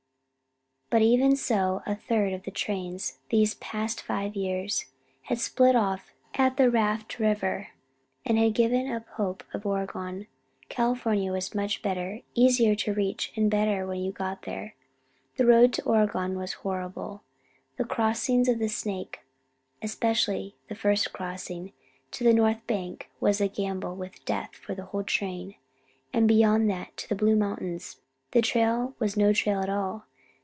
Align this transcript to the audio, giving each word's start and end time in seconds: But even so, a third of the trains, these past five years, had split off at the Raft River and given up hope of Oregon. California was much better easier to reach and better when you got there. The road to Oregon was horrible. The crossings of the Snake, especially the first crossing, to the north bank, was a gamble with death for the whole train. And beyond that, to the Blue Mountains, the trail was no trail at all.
But 0.93 1.01
even 1.03 1.37
so, 1.37 1.81
a 1.85 1.95
third 1.95 2.33
of 2.33 2.43
the 2.43 2.51
trains, 2.51 3.19
these 3.29 3.53
past 3.53 4.01
five 4.01 4.35
years, 4.35 4.87
had 5.21 5.39
split 5.39 5.73
off 5.73 6.11
at 6.33 6.57
the 6.57 6.69
Raft 6.69 7.17
River 7.17 7.69
and 8.25 8.53
given 8.53 8.91
up 8.91 9.07
hope 9.07 9.41
of 9.53 9.65
Oregon. 9.65 10.27
California 10.67 11.31
was 11.31 11.55
much 11.55 11.81
better 11.81 12.23
easier 12.35 12.75
to 12.75 12.93
reach 12.93 13.31
and 13.37 13.49
better 13.49 13.87
when 13.87 14.01
you 14.01 14.11
got 14.11 14.41
there. 14.41 14.75
The 15.37 15.45
road 15.45 15.71
to 15.75 15.83
Oregon 15.83 16.37
was 16.37 16.55
horrible. 16.59 17.23
The 17.77 17.85
crossings 17.85 18.49
of 18.49 18.59
the 18.59 18.67
Snake, 18.67 19.21
especially 19.81 20.57
the 20.67 20.75
first 20.75 21.13
crossing, 21.13 21.71
to 22.11 22.25
the 22.25 22.33
north 22.33 22.67
bank, 22.67 23.09
was 23.21 23.39
a 23.39 23.47
gamble 23.47 23.95
with 23.95 24.25
death 24.25 24.55
for 24.55 24.75
the 24.75 24.87
whole 24.87 25.05
train. 25.05 25.55
And 26.11 26.27
beyond 26.27 26.69
that, 26.69 26.97
to 26.97 27.07
the 27.07 27.15
Blue 27.15 27.37
Mountains, 27.37 28.01
the 28.31 28.41
trail 28.41 28.93
was 28.99 29.15
no 29.15 29.31
trail 29.31 29.61
at 29.61 29.69
all. 29.69 30.07